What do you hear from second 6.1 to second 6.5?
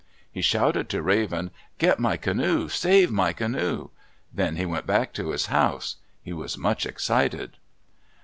He